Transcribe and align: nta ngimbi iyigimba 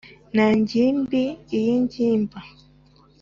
nta 0.33 0.47
ngimbi 0.59 1.23
iyigimba 1.57 2.39